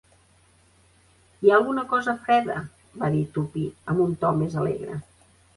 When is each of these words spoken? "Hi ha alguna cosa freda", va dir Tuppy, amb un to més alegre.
"Hi 1.41 1.51
ha 1.51 1.55
alguna 1.57 1.83
cosa 1.93 2.15
freda", 2.23 2.57
va 3.03 3.13
dir 3.17 3.23
Tuppy, 3.37 3.67
amb 3.93 4.05
un 4.09 4.19
to 4.25 4.37
més 4.41 4.61
alegre. 4.65 4.99